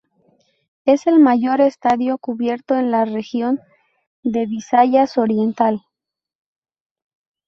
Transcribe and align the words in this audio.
Es 0.83 1.05
el 1.05 1.19
mayor 1.19 1.61
estadio 1.61 2.17
cubierto 2.17 2.75
en 2.75 2.89
la 2.89 3.05
región 3.05 3.59
de 4.23 4.47
Visayas 4.47 5.15
Oriental. 5.19 5.83